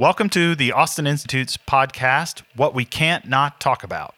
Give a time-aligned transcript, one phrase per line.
[0.00, 4.14] Welcome to the Austin Institute's podcast, What We Can't Not Talk About.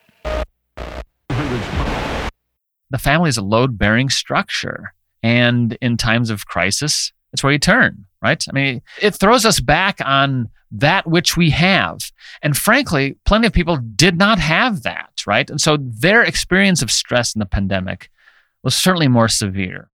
[1.28, 4.94] The family is a load bearing structure.
[5.24, 8.46] And in times of crisis, it's where you turn, right?
[8.48, 12.12] I mean, it throws us back on that which we have.
[12.42, 15.50] And frankly, plenty of people did not have that, right?
[15.50, 18.08] And so their experience of stress in the pandemic
[18.62, 19.90] was certainly more severe.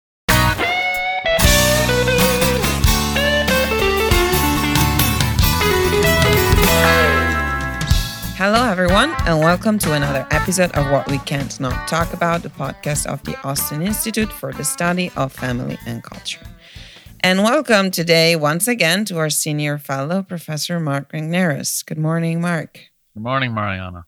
[8.36, 12.48] Hello, everyone, and welcome to another episode of What We Can't Not Talk About, the
[12.48, 16.44] podcast of the Austin Institute for the Study of Family and Culture.
[17.20, 21.86] And welcome today, once again, to our senior fellow, Professor Mark Regnerus.
[21.86, 22.80] Good morning, Mark.
[23.14, 24.04] Good morning, Mariana.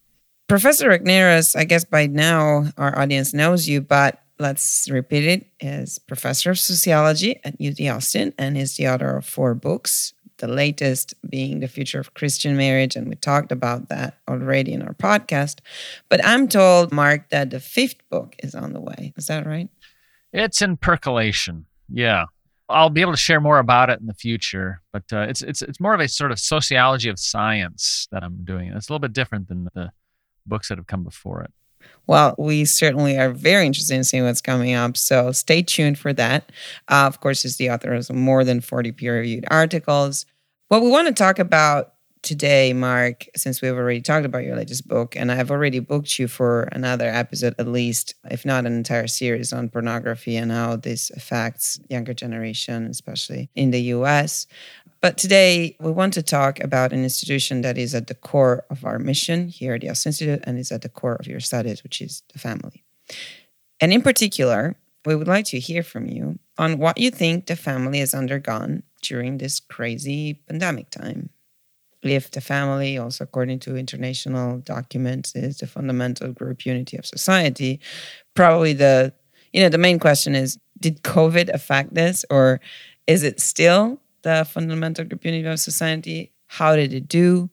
[0.49, 6.01] Professor Regnerus, I guess by now our audience knows you, but let's repeat it, is
[6.01, 11.15] professor of sociology at UT Austin and is the author of four books the latest
[11.29, 12.97] being the future of Christian marriage.
[12.97, 15.60] And we talked about that already in our podcast.
[16.09, 19.13] But I'm told, Mark, that the fifth book is on the way.
[19.16, 19.69] Is that right?
[20.33, 21.66] It's in percolation.
[21.88, 22.25] Yeah.
[22.69, 25.63] I'll be able to share more about it in the future, but uh, it's it's
[25.63, 28.73] it's more of a sort of sociology of science that I'm doing.
[28.73, 29.93] It's a little bit different than the
[30.45, 31.53] books that have come before it.
[32.07, 34.97] Well, we certainly are very interested in seeing what's coming up.
[34.97, 36.51] So stay tuned for that.
[36.88, 40.25] Uh, of course, is the author of more than 40 peer reviewed articles.
[40.69, 44.89] What we want to talk about today, Mark, since we've already talked about your latest
[44.89, 49.07] book, and I've already booked you for another episode, at least, if not an entire
[49.07, 54.49] series on pornography and how this affects younger generation, especially in the US.
[55.01, 58.85] But today, we want to talk about an institution that is at the core of
[58.85, 61.85] our mission here at the Austin Institute and is at the core of your studies,
[61.85, 62.83] which is the family.
[63.81, 64.75] And in particular,
[65.05, 68.83] we would like to hear from you on what you think the family has undergone
[69.03, 71.31] during this crazy pandemic time.
[72.03, 77.81] If the family, also according to international documents, is the fundamental group unity of society,
[78.34, 79.12] probably the
[79.53, 82.60] you know the main question is did COVID affect this or
[83.06, 86.32] is it still the fundamental group unity of society?
[86.49, 87.49] How did it do?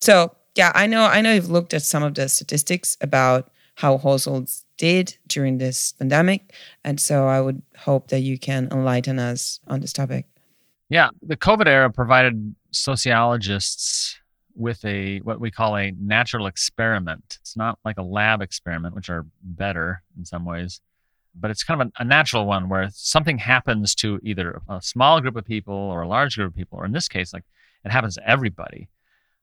[0.00, 3.98] So yeah, I know I know you've looked at some of the statistics about how
[3.98, 6.52] households did during this pandemic.
[6.84, 10.26] And so I would hope that you can enlighten us on this topic.
[10.88, 14.18] Yeah, the COVID era provided sociologists
[14.54, 17.38] with a what we call a natural experiment.
[17.40, 20.80] It's not like a lab experiment, which are better in some ways,
[21.34, 25.20] but it's kind of a, a, natural one where something happens to either a small
[25.20, 27.44] group of people or a large group of people, or in this case, like
[27.84, 28.88] it happens to everybody.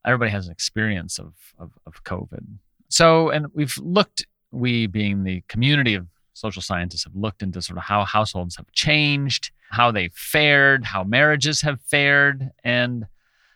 [0.05, 2.45] Everybody has an experience of, of, of COVID.
[2.89, 7.77] So, and we've looked, we being the community of social scientists have looked into sort
[7.77, 12.51] of how households have changed, how they fared, how marriages have fared.
[12.63, 13.05] And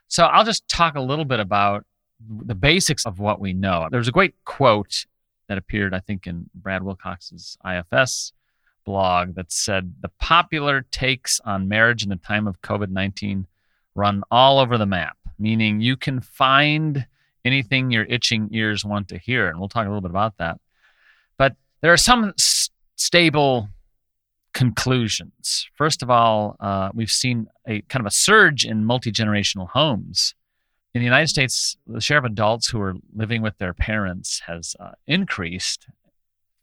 [0.07, 1.85] so I'll just talk a little bit about
[2.27, 3.87] the basics of what we know.
[3.91, 5.05] There's a great quote
[5.47, 8.33] that appeared, I think, in Brad Wilcox's IFS
[8.85, 13.47] blog that said, The popular takes on marriage in the time of COVID 19
[13.95, 17.07] run all over the map, meaning you can find
[17.43, 19.47] anything your itching ears want to hear.
[19.47, 20.59] And we'll talk a little bit about that.
[21.85, 22.33] There are some
[22.95, 23.69] stable
[24.55, 25.67] conclusions.
[25.75, 30.33] First of all, uh, we've seen a kind of a surge in multi generational homes.
[30.95, 34.75] In the United States, the share of adults who are living with their parents has
[34.79, 35.85] uh, increased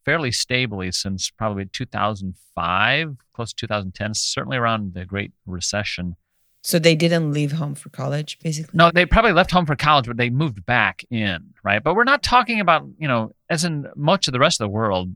[0.05, 6.17] fairly stably since probably 2005, close to 2010, certainly around the Great Recession.
[6.65, 8.77] So they didn't leave home for college, basically?
[8.77, 11.83] No, they probably left home for college, but they moved back in, right?
[11.83, 14.73] But we're not talking about, you know, as in much of the rest of the
[14.73, 15.15] world,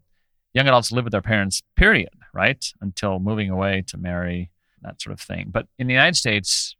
[0.54, 2.64] young adults live with their parents, period, right?
[2.80, 4.50] Until moving away to marry,
[4.82, 5.46] that sort of thing.
[5.50, 6.74] But in the United States,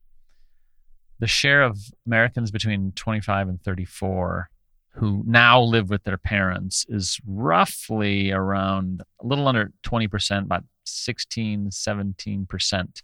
[1.21, 4.51] the share of Americans between 25 and 34
[4.97, 11.69] who now live with their parents is roughly around a little under 20%, about 16,
[11.71, 13.03] 17%.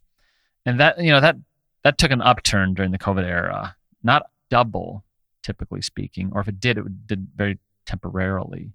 [0.65, 1.37] And that, you know, that
[1.85, 5.05] that took an upturn during the COVID era, not double,
[5.43, 8.73] typically speaking, or if it did, it did very temporarily.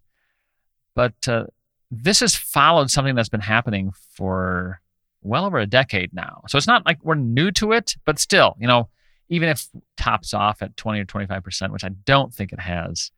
[0.96, 1.46] But uh,
[1.92, 4.82] this has followed something that's been happening for
[5.22, 6.44] well over a decade now.
[6.48, 8.90] So it's not like we're new to it, but still, you know,
[9.30, 9.68] even if
[9.98, 13.12] tops off at 20 or 25%, which I don't think it has,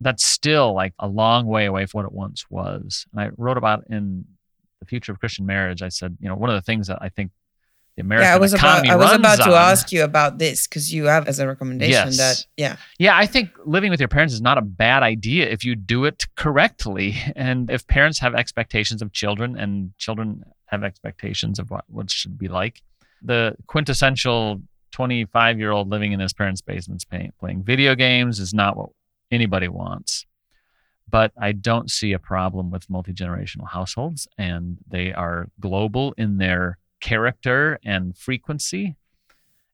[0.00, 3.06] that's still like a long way away from what it once was.
[3.12, 4.24] And I wrote about in
[4.80, 7.08] The Future of Christian Marriage, I said, you know, one of the things that I
[7.08, 7.32] think
[7.96, 9.72] the American yeah, I was about I was about to on.
[9.72, 12.16] ask you about this because you have as a recommendation yes.
[12.16, 15.64] that yeah yeah I think living with your parents is not a bad idea if
[15.64, 21.58] you do it correctly and if parents have expectations of children and children have expectations
[21.58, 22.82] of what what should be like
[23.22, 24.62] the quintessential
[24.92, 28.90] 25 year old living in his parents' basements playing, playing video games is not what
[29.30, 30.26] anybody wants.
[31.08, 36.38] But I don't see a problem with multi generational households, and they are global in
[36.38, 38.96] their character and frequency.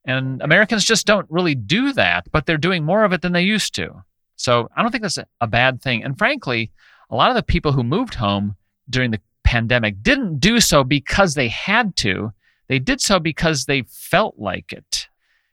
[0.05, 3.43] And Americans just don't really do that, but they're doing more of it than they
[3.43, 4.05] used to.
[4.37, 6.05] So I don't think that's a bad thing.
[6.05, 6.71] And frankly,
[7.11, 8.57] a lot of the people who moved home
[8.89, 12.33] during the pandemic didn't do so because they had to.
[12.69, 15.09] They did so because they felt like it.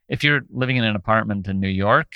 [0.09, 2.15] If you're living in an apartment in New York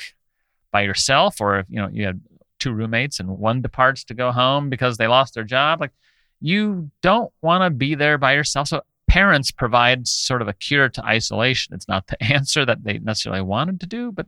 [0.71, 2.19] by yourself, or if you know you had
[2.59, 5.93] two roommates and one departs to go home because they lost their job, like
[6.41, 8.67] you don't want to be there by yourself.
[8.67, 11.73] So parents provide sort of a cure to isolation.
[11.73, 14.27] It's not the answer that they necessarily wanted to do, but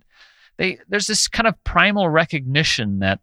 [0.58, 3.20] they there's this kind of primal recognition that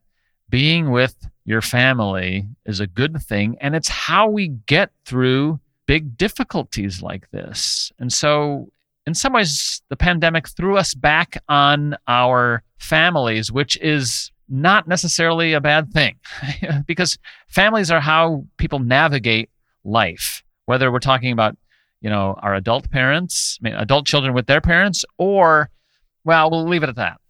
[0.48, 1.14] being with
[1.44, 7.30] your family is a good thing and it's how we get through big difficulties like
[7.30, 7.92] this.
[7.98, 8.68] And so
[9.06, 15.52] in some ways the pandemic threw us back on our families, which is not necessarily
[15.52, 16.16] a bad thing
[16.86, 17.18] because
[17.48, 19.50] families are how people navigate
[19.84, 21.56] life whether we're talking about
[22.00, 25.70] you know our adult parents I mean, adult children with their parents or
[26.24, 27.20] well we'll leave it at that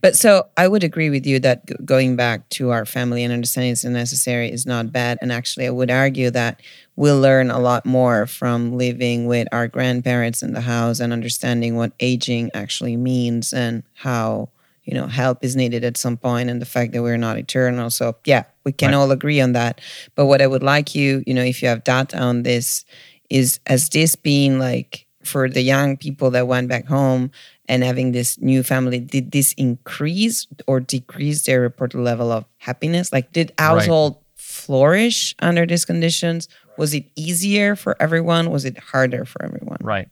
[0.00, 3.32] but so I would agree with you that g- going back to our family and
[3.32, 5.18] understanding it's necessary is not bad.
[5.22, 6.60] And actually, I would argue that
[6.96, 11.76] we'll learn a lot more from living with our grandparents in the house and understanding
[11.76, 14.50] what aging actually means and how
[14.84, 17.90] you know help is needed at some point and the fact that we're not eternal.
[17.90, 18.96] So yeah, we can Right.
[18.96, 19.80] all agree on that.
[20.14, 22.84] But what I would like you, you know, if you have data on this,
[23.28, 27.30] is as this being like for the young people that went back home
[27.68, 33.12] and having this new family, did this increase or decrease their reported level of happiness?
[33.12, 36.48] Like, did household flourish under these conditions?
[36.76, 38.50] Was it easier for everyone?
[38.50, 39.78] Was it harder for everyone?
[39.80, 40.08] Right.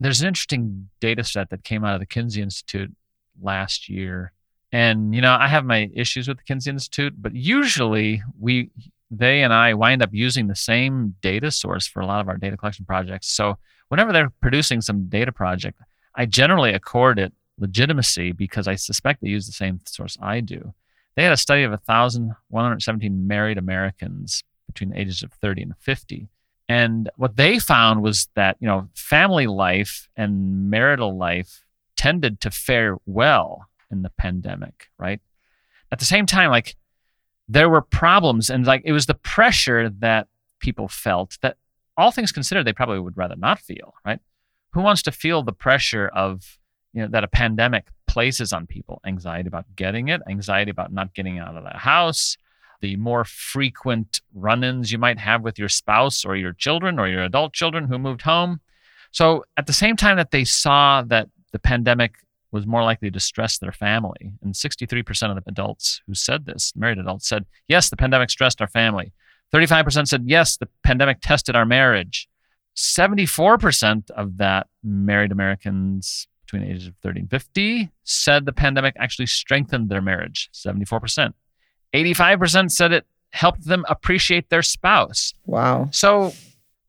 [0.00, 2.94] There's an interesting data set that came out of the Kinsey Institute
[3.40, 4.32] last year.
[4.74, 8.70] And you know, I have my issues with the Kinsey Institute, but usually we
[9.08, 12.36] they and I wind up using the same data source for a lot of our
[12.36, 13.28] data collection projects.
[13.28, 13.56] So
[13.86, 15.78] whenever they're producing some data project,
[16.16, 20.74] I generally accord it legitimacy because I suspect they use the same source I do.
[21.14, 26.26] They had a study of 1,117 married Americans between the ages of 30 and 50.
[26.68, 31.64] And what they found was that, you know, family life and marital life
[31.96, 35.20] tended to fare well in the pandemic, right?
[35.90, 36.76] At the same time, like
[37.48, 41.56] there were problems and like it was the pressure that people felt that
[41.96, 44.18] all things considered, they probably would rather not feel, right?
[44.72, 46.58] Who wants to feel the pressure of,
[46.92, 49.00] you know, that a pandemic places on people?
[49.06, 52.36] Anxiety about getting it, anxiety about not getting out of the house,
[52.80, 57.06] the more frequent run ins you might have with your spouse or your children or
[57.06, 58.60] your adult children who moved home.
[59.12, 62.16] So, at the same time that they saw that the pandemic
[62.54, 66.72] was more likely to stress their family, and 63% of the adults who said this,
[66.76, 69.12] married adults, said, Yes, the pandemic stressed our family.
[69.52, 72.28] 35% said, Yes, the pandemic tested our marriage.
[72.76, 78.94] 74% of that married Americans between the ages of 30 and 50 said the pandemic
[78.98, 80.48] actually strengthened their marriage.
[80.52, 81.32] 74%.
[81.92, 85.34] 85% said it helped them appreciate their spouse.
[85.44, 85.88] Wow.
[85.90, 86.32] So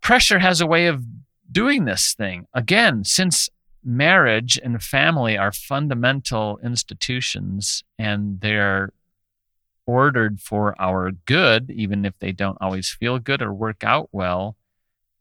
[0.02, 1.04] pressure has a way of
[1.52, 2.46] doing this thing.
[2.54, 3.50] Again, since
[3.86, 8.92] marriage and family are fundamental institutions and they're
[9.86, 14.58] ordered for our good, even if they don't always feel good or work out well,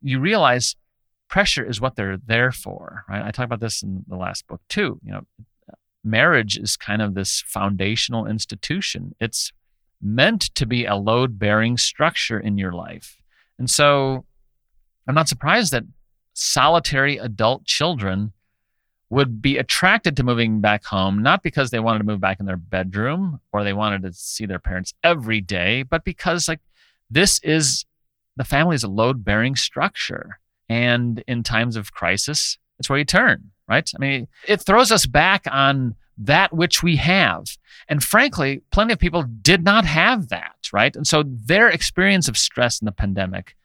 [0.01, 0.75] you realize
[1.27, 3.23] pressure is what they're there for, right?
[3.23, 4.99] I talk about this in the last book too.
[5.03, 5.21] You know,
[6.03, 9.15] marriage is kind of this foundational institution.
[9.19, 9.51] It's
[10.01, 13.17] meant to be a load bearing structure in your life.
[13.57, 14.25] And so
[15.07, 15.83] I'm not surprised that
[16.33, 18.33] solitary adult children
[19.15, 22.45] would be attracted to moving back home, not because they wanted to move back in
[22.45, 26.59] their bedroom or they wanted to see their parents every day, but because like
[27.09, 27.85] this is
[28.35, 30.37] the family is a load bearing structure.
[30.67, 33.89] And in times of crisis, it's where you turn, right?
[33.95, 37.45] I mean, it throws us back on that which we have.
[37.87, 40.93] And frankly, plenty of people did not have that, right?
[40.93, 43.55] And so their experience of stress in the pandemic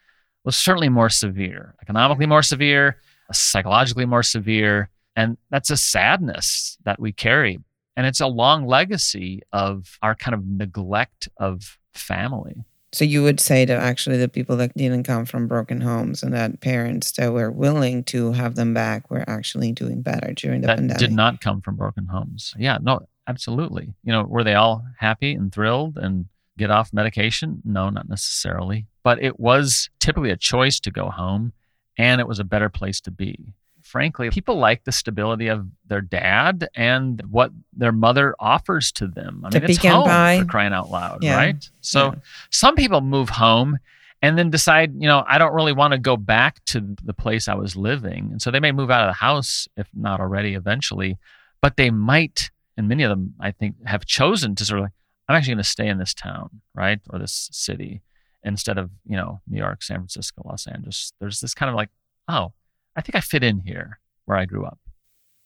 [0.44, 2.98] was certainly more severe, economically more severe,
[3.32, 4.90] psychologically more severe.
[5.16, 7.58] And that's a sadness that we carry.
[7.96, 12.64] And it's a long legacy of our kind of neglect of family.
[12.92, 16.34] So you would say that actually the people that didn't come from broken homes and
[16.34, 20.66] that parents that were willing to have them back were actually doing better during the
[20.68, 20.98] that pandemic.
[20.98, 22.52] did not come from broken homes.
[22.58, 23.94] Yeah, no, absolutely.
[24.02, 26.26] You know, were they all happy and thrilled and
[26.58, 27.62] get off medication?
[27.64, 28.86] No, not necessarily.
[29.04, 31.52] But it was typically a choice to go home
[31.96, 33.54] and it was a better place to be.
[33.90, 39.42] Frankly, people like the stability of their dad and what their mother offers to them.
[39.44, 40.38] I The mean, it's home pie.
[40.40, 41.34] for crying out loud, Yeah.
[41.36, 41.70] right?
[41.80, 42.18] So Yeah.
[42.50, 43.78] some people move home
[44.22, 47.48] and then decide, you know, I don't really want to go back to the place
[47.48, 48.28] I was living.
[48.30, 51.18] And so they may move out of the house, if not already eventually,
[51.60, 54.92] but they might, and many of them, I think, have chosen to sort of like,
[55.28, 57.00] I'm actually going to stay in this town, right?
[57.10, 58.02] Or this city
[58.44, 61.12] instead of, you know, New York, San Francisco, Los Angeles.
[61.20, 61.90] There's this kind of like,
[62.28, 62.52] oh,
[62.96, 64.78] I think I fit in here where I grew up.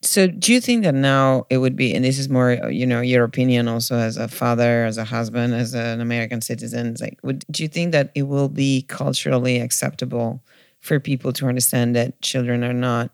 [0.03, 2.85] So, do you think that now it would be, and this is more, uh, you
[2.85, 7.19] know, your opinion also as a father, as a husband, as an American citizen, like,
[7.23, 10.43] would, do you think that it will be culturally acceptable
[10.81, 13.13] for people to understand that children are not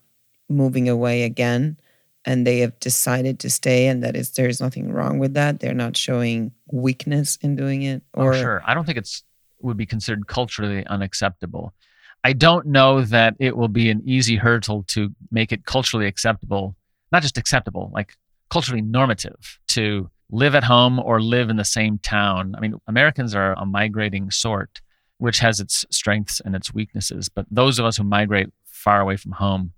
[0.48, 1.78] moving away again
[2.24, 5.60] and they have decided to stay and that is, there's nothing wrong with that?
[5.60, 8.02] They're not showing weakness in doing it?
[8.14, 9.22] Oh, or sure, I don't think it's
[9.62, 11.74] would be considered culturally unacceptable.
[12.22, 16.76] I don't know that it will be an easy hurdle to make it culturally acceptable,
[17.12, 18.14] not just acceptable, like
[18.50, 22.54] culturally normative to live at home or live in the same town.
[22.56, 24.80] I mean, Americans are a migrating sort,
[25.18, 27.28] which has its strengths and its weaknesses.
[27.28, 29.72] But those of us who migrate far away from home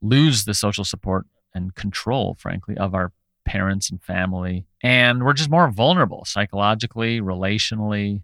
[0.00, 3.12] lose the social support and control, frankly, of our
[3.44, 4.66] parents and family.
[4.82, 8.22] And we're just more vulnerable psychologically, relationally.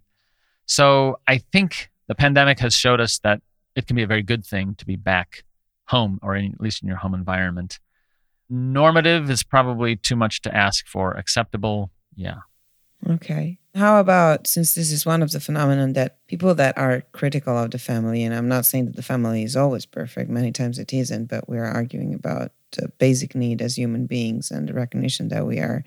[0.66, 3.40] So I think the pandemic has showed us that
[3.76, 5.44] it can be a very good thing to be back
[5.86, 7.78] home or in, at least in your home environment.
[8.48, 11.12] Normative is probably too much to ask for.
[11.12, 12.40] Acceptable, yeah.
[13.08, 13.58] Okay.
[13.74, 17.72] How about since this is one of the phenomenon that people that are critical of
[17.72, 20.92] the family, and I'm not saying that the family is always perfect, many times it
[20.92, 25.46] isn't, but we're arguing about the basic need as human beings and the recognition that
[25.46, 25.84] we are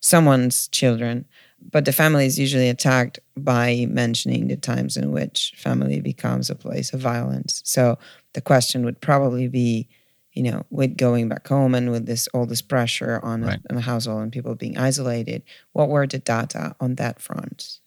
[0.00, 1.26] someone's children.
[1.72, 6.54] But the family is usually attacked by mentioning the times in which family becomes a
[6.54, 7.60] place of violence.
[7.64, 7.98] So
[8.34, 9.88] the question would probably be,
[10.32, 13.58] you know, with going back home and with this all this pressure on, Right.
[13.68, 17.80] a, on a household and people being isolated, what were the data on that front?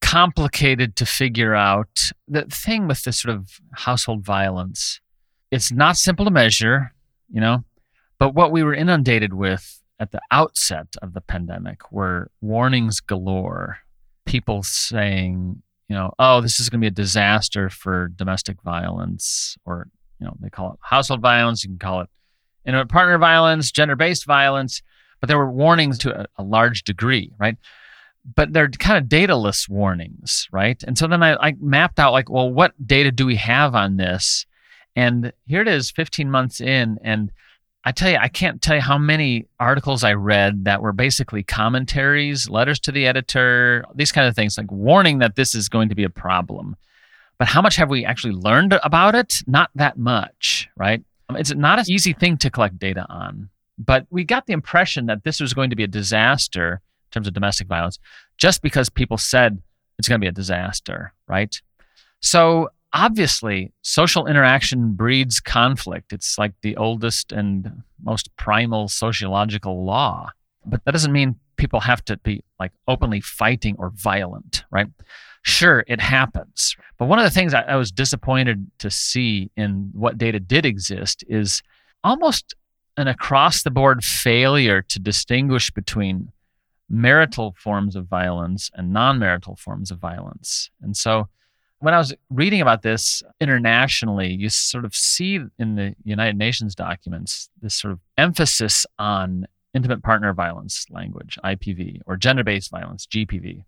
[0.00, 2.10] complicated to figure out.
[2.28, 5.00] The thing with this sort of household violence,
[5.50, 6.92] it's not simple to measure,
[7.30, 7.64] you know,
[8.18, 13.78] but what we were inundated with at the outset of the pandemic were warnings galore.
[14.26, 19.56] People saying, you know, oh, this is going to be a disaster for domestic violence,
[19.64, 21.64] or, you know, they call it household violence.
[21.64, 22.08] You can call it
[22.66, 24.82] intimate partner violence, gender based violence,
[25.20, 27.56] but there were warnings to a, a large degree, right?
[28.36, 30.80] but they're kind of dataless warnings, right?
[30.84, 33.96] And so then I, I mapped out like, well, what data do we have on
[33.96, 34.46] this?
[34.94, 37.32] And here it is, 15 months in, and
[37.84, 41.42] I tell you, I can't tell you how many articles I read that were basically
[41.42, 45.88] commentaries, letters to the editor, these kind of things, like warning that this is going
[45.88, 46.76] to be a problem.
[47.38, 49.42] But how much have we actually learned about it?
[49.48, 51.02] Not that much, right?
[51.28, 53.48] Um, It's not an easy thing to collect data on.
[53.78, 57.26] But we got the impression that this was going to be a disaster in terms
[57.26, 57.98] of domestic violence
[58.38, 59.60] just because people said
[59.98, 61.60] it's going to be a disaster, right?
[62.20, 66.12] So obviously, social interaction breeds conflict.
[66.12, 70.30] It's like the oldest and most primal sociological law.
[70.64, 74.86] But that doesn't mean people have to be like openly fighting or violent, right?
[75.42, 76.76] Sure, it happens.
[76.98, 80.64] But one of the things I, I was disappointed to see in what data did
[80.64, 81.62] exist is
[82.04, 82.54] almost
[82.96, 86.30] an across the board failure to distinguish between
[86.88, 90.70] marital forms of violence and non marital forms of violence.
[90.80, 91.28] And so
[91.82, 96.76] when I was reading about this internationally, you sort of see in the United Nations
[96.76, 103.04] documents this sort of emphasis on intimate partner violence language, IPV, or gender based violence,
[103.06, 103.64] GBV.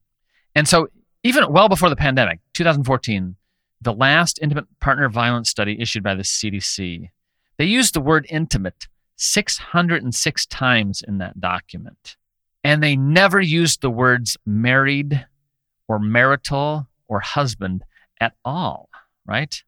[0.55, 0.87] And so
[1.25, 3.35] even well before the pandemic, 2014,
[3.81, 7.11] the last intimate partner violence study issued by the CDC,
[7.57, 12.17] they used the word intimate 606 times in that document.
[12.63, 15.27] And they never used the words married
[15.89, 17.83] or marital or husband
[18.21, 18.89] at all,
[19.27, 19.63] right?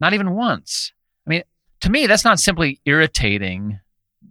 [0.00, 0.92] Not even once.
[1.26, 1.42] I mean,
[1.80, 3.80] to me, that's not simply irritating.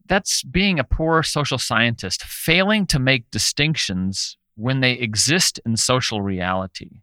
[0.06, 6.22] That's being a poor social scientist, failing to make distinctions when they exist in social
[6.22, 7.02] reality.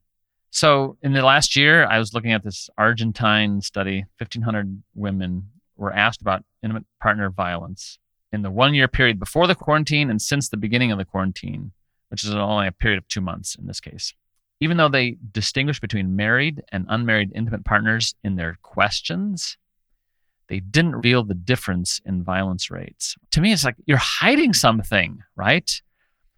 [0.50, 5.92] So, in the last year, I was looking at this Argentine study 1,500 women were
[5.92, 7.98] asked about intimate partner violence
[8.32, 11.72] in the one year period before the quarantine and since the beginning of the quarantine,
[12.08, 14.14] which is only a period of two months in this case.
[14.64, 19.58] Even though they distinguish between married and unmarried intimate partners in their questions,
[20.48, 23.14] they didn't reveal the difference in violence rates.
[23.32, 25.70] To me, it's like you're hiding something, right?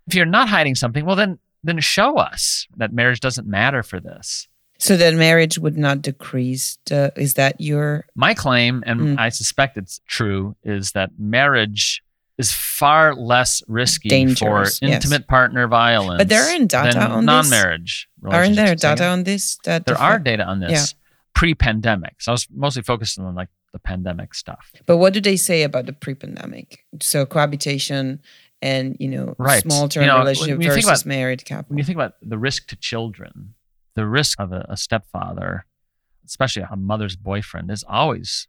[0.08, 4.00] If you're not hiding something, well, then then show us that marriage doesn't matter for
[4.00, 4.48] this.
[4.78, 6.78] So that marriage would not decrease.
[6.86, 9.18] The, is that your My claim, and Mm.
[9.18, 12.02] I suspect it's true, is that marriage
[12.38, 14.94] is far less risky Dangerous, for yes.
[15.04, 16.18] intimate partner violence.
[16.18, 18.08] But there aren't data than on non-marriage.
[18.24, 19.56] aren't there data on this?
[19.64, 20.94] That There the are data on this
[21.34, 22.20] pre-pandemic.
[22.20, 24.70] So I was mostly focused on like the pandemic stuff.
[24.86, 26.84] But what do they say about the pre-pandemic?
[27.00, 28.20] So cohabitation
[28.62, 29.62] and you know Right.
[29.62, 31.66] small-term You know, relationship when you think versus about- married couple.
[31.70, 33.54] When you think about the risk to children,
[33.94, 35.66] the risk of a, a stepfather,
[36.24, 38.48] especially a mother's boyfriend, is always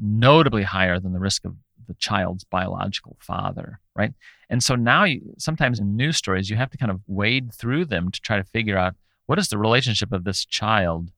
[0.00, 1.54] notably higher than the risk of
[1.86, 4.12] the child's biological father, right?
[4.48, 7.86] And so now, you, sometimes in news stories, you have to kind of wade through
[7.86, 8.94] them to try to figure out
[9.26, 11.10] what is the relationship of this child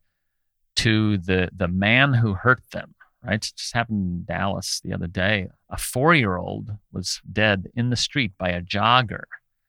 [0.77, 2.95] to the the man who hurt them,
[3.25, 3.35] right?
[3.35, 5.49] It just happened in Dallas the other day.
[5.71, 9.25] A four year old was dead in the street by a jogger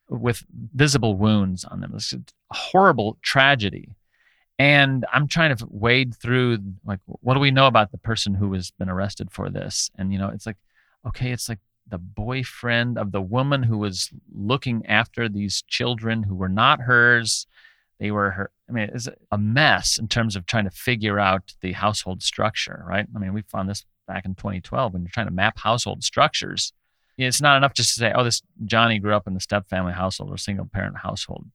[0.10, 1.94] with visible wounds on them.
[1.96, 3.90] It's a horrible tragedy.
[4.58, 8.54] And I'm trying to wade through like what do we know about the person who
[8.54, 9.90] has been arrested for this?
[9.98, 10.58] And you know, it's like,
[11.06, 16.36] okay, it's like the boyfriend of the woman who was looking after these children who
[16.36, 17.48] were not hers.
[18.00, 18.52] They were her.
[18.70, 22.84] I mean, it's a mess in terms of trying to figure out the household structure,
[22.88, 23.08] right?
[23.14, 26.72] I mean, we found this back in 2012 when you're trying to map household structures.
[27.18, 29.92] It's not enough just to say, oh, this Johnny grew up in the step family
[29.92, 31.48] household or single parent household.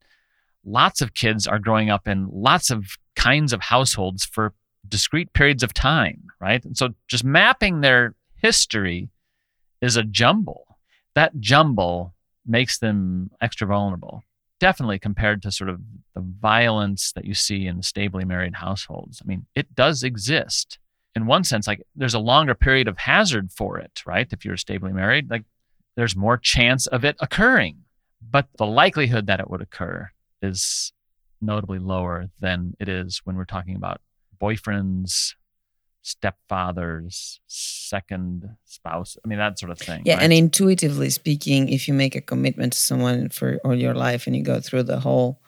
[0.64, 4.52] Lots of kids are growing up in lots of kinds of households for
[4.86, 6.62] discrete periods of time, right?
[6.64, 9.08] And so just mapping their history
[9.84, 10.78] is a jumble.
[11.14, 12.14] That jumble
[12.46, 14.22] makes them extra vulnerable.
[14.60, 15.80] Definitely compared to sort of
[16.14, 19.20] the violence that you see in stably married households.
[19.22, 20.78] I mean, it does exist.
[21.14, 24.26] In one sense, like there's a longer period of hazard for it, right?
[24.32, 25.44] If you're stably married, like
[25.96, 27.78] there's more chance of it occurring.
[28.28, 30.10] But the likelihood that it would occur
[30.40, 30.92] is
[31.40, 34.00] notably lower than it is when we're talking about
[34.40, 35.34] boyfriends,
[36.04, 39.16] stepfathers, second spouse.
[39.24, 40.02] I mean, that sort of thing.
[40.04, 40.22] Yeah, right?
[40.24, 44.36] and intuitively speaking, if you make a commitment to someone for all your life and
[44.36, 45.40] you go through the whole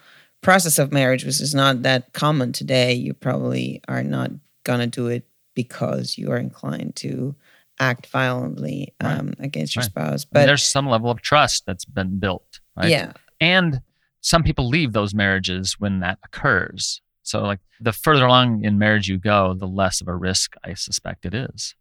[0.42, 4.30] process of marriage, which is not that common today, you probably are not
[4.64, 7.34] gonna do it because you are inclined to
[7.78, 9.18] act violently Right.
[9.18, 9.90] um, against your Right.
[9.90, 10.24] spouse.
[10.24, 12.90] I mean, But there's some level of trust that's been built, right?
[12.90, 13.80] yeah, And
[14.20, 17.00] some people leave those marriages when that occurs.
[17.26, 20.74] So, like, the further along in marriage you go, the less of a risk I
[20.74, 21.74] suspect it is.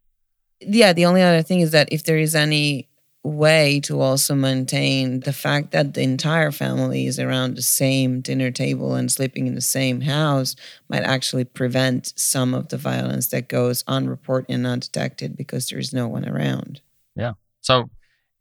[0.59, 0.91] yeah.
[0.91, 2.89] The only other thing is that if there is any
[3.23, 8.51] way to also maintain the fact that the entire family is around the same dinner
[8.51, 10.55] table and sleeping in the same house
[10.89, 15.93] might actually prevent some of the violence that goes unreported and undetected because there is
[15.93, 16.81] no one around.
[17.15, 17.33] Yeah.
[17.61, 17.89] So,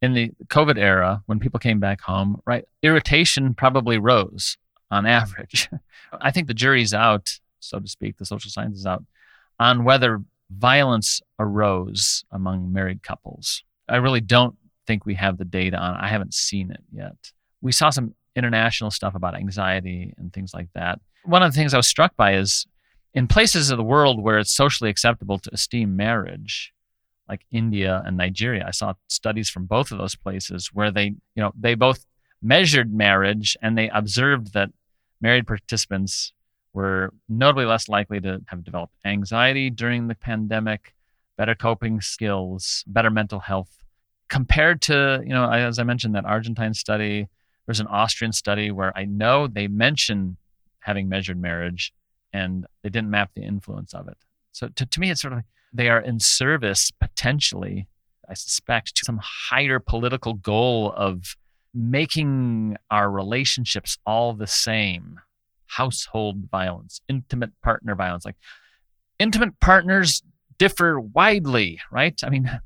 [0.01, 4.59] in the COVID era, when people came back home, right, irritation probably rose
[4.95, 5.69] on average.
[6.21, 7.29] I think the jury's out,
[7.61, 9.05] so to speak, the social science is out
[9.59, 13.63] on whether violence arose among married couples.
[13.89, 15.99] I really don't think we have the data on it.
[16.01, 17.33] I haven't seen it yet.
[17.61, 21.01] We saw some international stuff about anxiety and things like that.
[21.25, 22.67] One of the things I was struck by is
[23.15, 26.73] in places of the world where it's socially acceptable to esteem marriage,
[27.29, 28.65] like India and Nigeria.
[28.67, 32.05] I saw studies from both of those places where they, you know, they both
[32.43, 34.71] measured marriage and they observed that
[35.25, 36.33] married participants
[36.75, 40.95] were notably less likely to have developed anxiety during the pandemic,
[41.39, 43.85] better coping skills, better mental health
[44.29, 47.29] compared to, you know, as I mentioned that Argentine study,
[47.67, 50.37] there's an Austrian study where I know they mention
[50.81, 51.95] having measured marriage
[52.33, 54.19] and they didn't map the influence of it.
[54.53, 57.89] So to, to me, it's sort of they are in service potentially,
[58.29, 61.37] I suspect, to some higher political goal of
[61.75, 65.21] making our relationships all the same
[65.67, 68.25] household violence, intimate partner violence.
[68.25, 68.37] Like
[69.19, 70.23] intimate partners
[70.57, 72.19] differ widely, right?
[72.23, 72.61] I mean,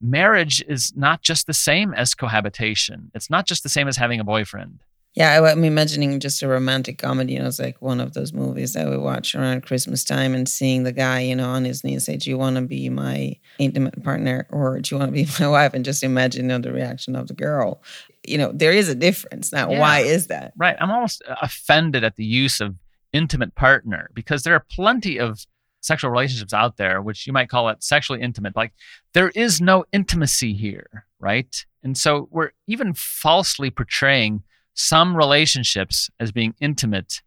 [0.00, 4.20] marriage is not just the same as cohabitation, it's not just the same as having
[4.20, 4.80] a boyfriend.
[5.14, 7.34] Yeah, I- I'm imagining just a romantic comedy.
[7.34, 10.48] You know, it's like one of those movies that we watch around Christmas time and
[10.48, 12.88] seeing the guy, you know, on his knee and say, Do you want to be
[12.88, 15.74] my intimate partner or do you want to be my wife?
[15.74, 17.82] And just imagine you know, the reaction of the girl.
[18.26, 19.52] You know, there is a difference.
[19.52, 19.80] Now, Yeah.
[19.80, 20.54] why is that?
[20.56, 20.76] Right.
[20.80, 22.76] I'm almost uh, offended at the use of
[23.12, 25.44] intimate partner because there are plenty of
[25.82, 28.56] sexual relationships out there, which you might call it sexually intimate.
[28.56, 28.72] Like
[29.12, 31.66] there is no intimacy here, right?
[31.82, 37.22] And so we're even falsely portraying some relationships as being intimate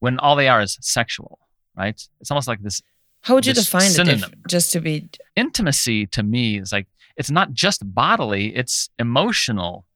[0.00, 1.38] when all they are is sexual,
[1.76, 2.00] right?
[2.20, 2.82] It's almost like this
[3.22, 4.20] How would you define synonym.
[4.20, 4.42] difference?
[4.48, 9.86] Just to be, intimacy to me is like it's not just bodily, it's emotional,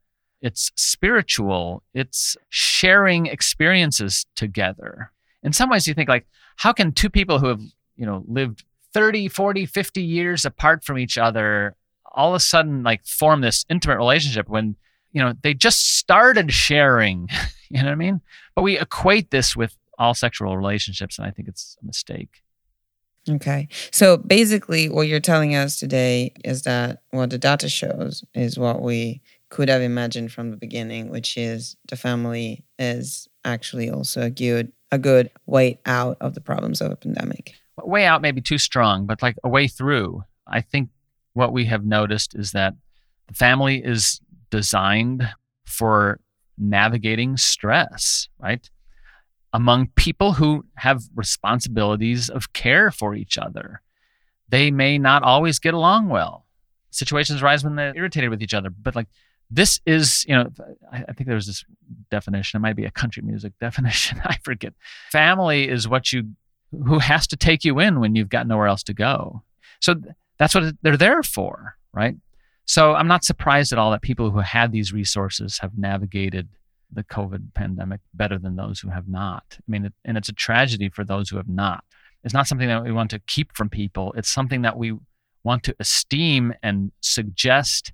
[0.41, 5.11] it's spiritual, it's sharing experiences together.
[5.43, 7.61] in some ways you think like how can two people who have
[7.97, 11.77] you know lived 30 40 50 years apart from each other
[12.15, 14.77] all of a sudden like form this intimate relationship when
[15.13, 17.29] you know they just started sharing
[17.71, 18.21] you know what i mean
[18.55, 22.43] but we equate this with all sexual relationships and i think it's a mistake
[23.29, 23.69] Okay.
[23.91, 28.83] So basically, what you're telling us today is that what the data shows is what
[28.83, 34.31] we could have imagined from the beginning, which is the family is actually also a
[34.31, 37.55] good a good way out of the problems of a pandemic.
[37.77, 40.23] Way out may be too strong, but like a way through.
[40.47, 40.89] I think
[41.35, 42.75] what we have noticed is that
[43.29, 45.29] the family is designed
[45.65, 46.21] for
[46.57, 48.69] navigating stress, right?
[49.53, 53.83] Among people who have responsibilities of care for each other.
[54.49, 56.47] They may not always get along well.
[56.91, 59.09] Situations arise when they're irritated with each other, but like
[59.51, 60.51] this is, you know,
[60.93, 61.65] I, I think there was this
[62.11, 62.59] definition.
[62.59, 64.21] It might be a country music definition.
[64.25, 64.75] I forget.
[65.11, 66.31] Family is what you,
[66.71, 69.43] who has to take you in when you've got nowhere else to go.
[69.81, 69.95] So
[70.39, 72.17] that's what they're there for, right?
[72.69, 76.51] So I'm not surprised at all that people who had these resources have navigated
[76.93, 79.45] the COVID pandemic better than those who have not.
[79.59, 81.83] I mean, and it's a tragedy for those who have not.
[82.25, 84.13] It's not something that we want to keep from people.
[84.19, 84.93] It's something that we
[85.45, 87.93] want to esteem and suggest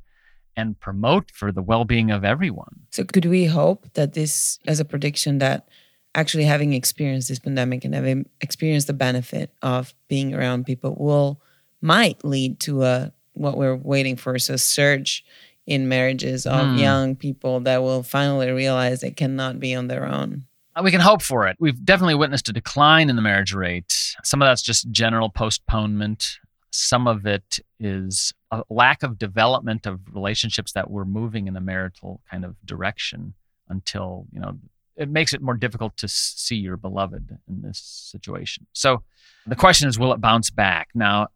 [0.57, 2.87] and promote for the well-being of everyone.
[2.91, 5.69] So could we hope that this as a prediction that
[6.17, 11.41] actually having experienced this pandemic and having experienced the benefit of being around people will
[11.81, 15.25] might lead to a what we're waiting for So surge
[15.67, 16.79] in marriages of mm.
[16.79, 20.45] young people that will finally realize they cannot be on their own.
[20.77, 21.57] Uh, we can hope for it.
[21.61, 24.15] We've definitely witnessed a decline in the marriage rate.
[24.25, 26.39] Some of that's just general postponement
[26.75, 31.61] some of it is a lack of development of relationships that were moving in the
[31.61, 33.35] marital kind of direction
[33.69, 34.59] until, you know,
[34.97, 38.67] it makes it more difficult to see your beloved in this situation.
[38.73, 39.03] So
[39.47, 40.89] the question is, will it bounce back?
[40.95, 41.29] Now,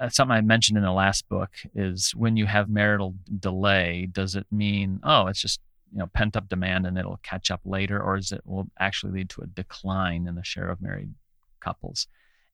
[0.00, 4.36] Uh, something I mentioned in the last book is when you have marital delay, does
[4.36, 5.60] it mean, oh, it's just
[5.92, 9.12] you know pent up demand and it'll catch up later, or is it will actually
[9.12, 11.14] lead to a decline in the share of married
[11.60, 12.06] couples?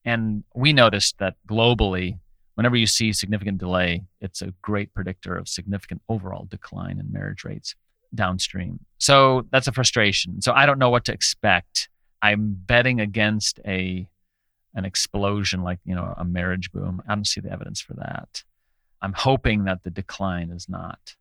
[0.03, 2.19] And we noticed that globally,
[2.55, 7.43] whenever you see significant delay, it's a great predictor of significant overall decline in marriage
[7.43, 7.75] rates
[8.13, 8.79] downstream.
[8.97, 10.41] So that's a frustration.
[10.41, 11.89] So I don't know what to expect.
[12.21, 14.07] I'm betting against a
[14.75, 17.01] an explosion like, you know, a marriage boom.
[17.07, 18.43] I don't see the evidence for that.
[19.01, 21.15] I'm hoping that the decline is not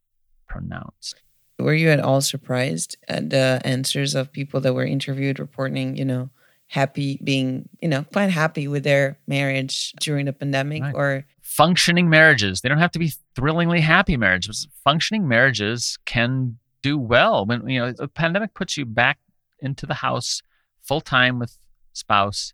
[0.48, 1.22] pronounced.
[1.58, 6.04] Were you at all surprised at the answers of people that were interviewed reporting, you
[6.04, 6.30] know,
[6.68, 10.94] happy being you know quite happy with their marriage during the pandemic right.
[10.94, 16.98] or functioning marriages they don't have to be thrillingly happy marriages functioning marriages can do
[16.98, 19.18] well when you know the pandemic puts you back
[19.60, 20.42] into the house
[20.82, 21.58] full time with
[21.92, 22.52] spouse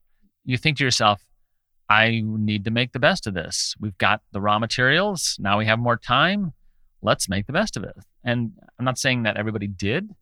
[0.51, 1.23] you think to yourself
[1.89, 3.75] i need to make the best of this.
[3.81, 5.37] We've got the raw materials.
[5.39, 6.53] Now we have more time.
[7.03, 7.97] Let's make the best of it.
[8.25, 10.15] And i'm not saying that everybody did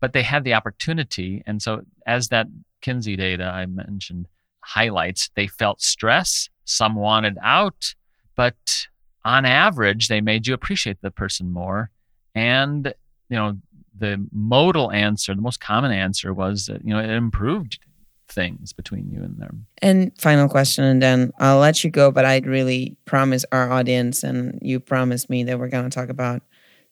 [0.00, 1.42] but they had the opportunity.
[1.46, 2.46] And so as that
[2.80, 4.28] Kinsey data I mentioned
[4.60, 7.94] highlights they felt stress, some wanted out,
[8.36, 8.86] but
[9.24, 11.90] on average, they made you appreciate the person more.
[12.34, 12.94] And,
[13.28, 13.58] you know,
[13.96, 17.80] the modal answer, the most common answer was that, you know, it improved
[18.28, 19.66] things between you and them.
[19.82, 22.10] And final question, and then I'll let you go.
[22.10, 26.08] But I'd really promise our audience, and you promised me that we're going to talk
[26.08, 26.42] about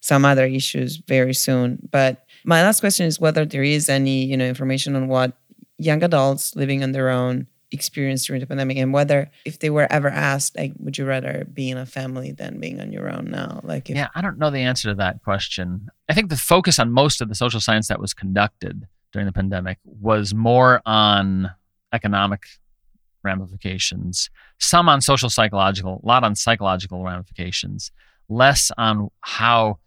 [0.01, 1.89] some other issues very soon.
[1.91, 5.33] But my last question is whether there is any, you know, information on what
[5.79, 9.89] young adults living on their own experience during the pandemic and whether if they were
[9.91, 13.29] ever asked like would you rather be in a family than being on your own
[13.29, 16.37] now like if- yeah i don't know the answer to that question i think the
[16.37, 20.81] focus on most of the social science that was conducted during the pandemic was more
[20.87, 21.51] on
[21.93, 22.43] economic
[23.23, 27.91] ramifications some on social psychological a lot on psychological ramifications
[28.29, 29.79] less on how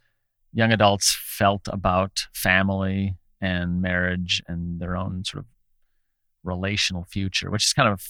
[0.53, 5.49] young adults felt about family and marriage and their own sort of
[6.43, 8.08] relational future, which is kind of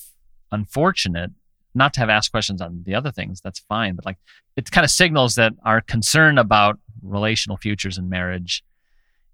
[0.51, 1.31] unfortunate
[1.75, 3.41] not to have asked questions on the other things.
[3.41, 3.95] That's fine.
[3.95, 4.17] But like
[4.55, 8.63] it kind of signals that our concern about relational futures and marriage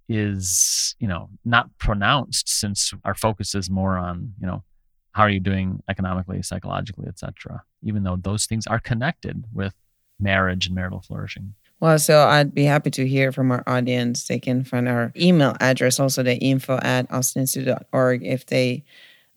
[0.07, 4.63] is, you know, not pronounced since our focus is more on, you know,
[5.11, 7.63] how are you doing economically, psychologically, etc.
[7.81, 9.73] Even though those things are connected with
[10.19, 11.53] marriage and marital flourishing.
[11.79, 14.27] Well, so I'd be happy to hear from our audience.
[14.27, 18.25] They can find our email address, also the info at austininstitute.org.
[18.25, 18.83] If they,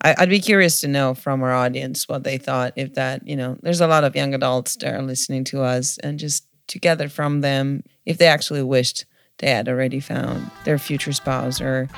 [0.02, 2.74] I, would be curious to know from our audience what they thought.
[2.76, 5.98] If that, you know, there's a lot of young adults that are listening to us,
[5.98, 9.04] and just together from them if they actually wished
[9.38, 11.88] they had already found their future spouse or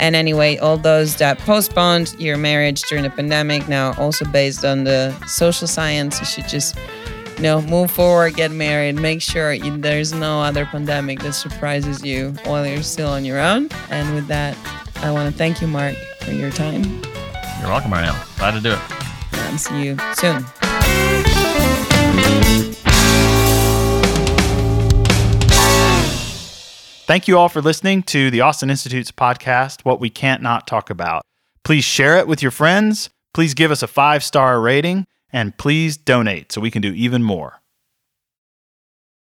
[0.00, 4.84] and anyway all those that postponed your marriage during the pandemic now also based on
[4.84, 6.76] the social science you should just
[7.36, 12.04] you know move forward get married make sure you, there's no other pandemic that surprises
[12.04, 14.56] you while you're still on your own and with that
[14.96, 16.82] i want to thank you mark for your time
[17.60, 18.14] You're welcome, Ariel.
[18.38, 18.78] Glad to do it.
[19.48, 20.44] and see you soon
[27.08, 30.90] Thank you all for listening to the Austin Institute's podcast, What We Can't Not Talk
[30.90, 31.22] About.
[31.64, 33.08] Please share it with your friends.
[33.32, 37.22] Please give us a five star rating and please donate so we can do even
[37.22, 37.57] more.